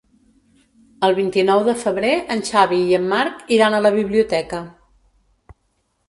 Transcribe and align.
El 1.07 1.11
vint-i-nou 1.17 1.59
de 1.67 1.75
febrer 1.81 2.13
en 2.35 2.41
Xavi 2.49 2.79
i 2.93 2.97
en 2.99 3.05
Marc 3.11 3.43
iran 3.57 3.75
a 3.75 3.83
la 3.87 3.91
biblioteca. 3.97 4.63